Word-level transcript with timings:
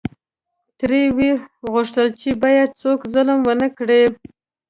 ترې 0.79 1.01
وې 1.15 1.29
غوښتل 1.73 2.07
چې 2.19 2.29
باید 2.43 2.69
څوک 2.81 2.99
ظلم 3.13 3.39
ونکړي. 3.49 4.03